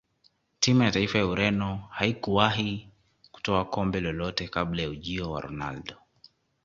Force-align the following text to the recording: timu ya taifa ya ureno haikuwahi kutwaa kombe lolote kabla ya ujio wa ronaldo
timu 0.59 0.83
ya 0.83 0.91
taifa 0.91 1.17
ya 1.17 1.25
ureno 1.27 1.75
haikuwahi 1.89 2.87
kutwaa 3.31 3.65
kombe 3.65 3.99
lolote 3.99 4.47
kabla 4.47 4.81
ya 4.81 4.89
ujio 4.89 5.31
wa 5.31 5.41
ronaldo 5.41 5.95